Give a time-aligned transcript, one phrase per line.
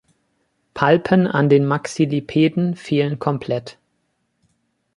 [0.73, 3.77] Palpen an den Maxillipeden fehlen komplett.